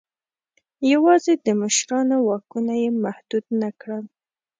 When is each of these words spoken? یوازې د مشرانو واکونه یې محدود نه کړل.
یوازې 0.91 1.33
د 1.45 1.47
مشرانو 1.61 2.15
واکونه 2.27 2.73
یې 2.83 2.89
محدود 3.03 3.45
نه 3.61 3.69
کړل. 3.79 4.05